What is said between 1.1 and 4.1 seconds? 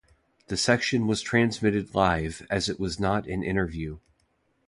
transmitted live, as it was not an interview.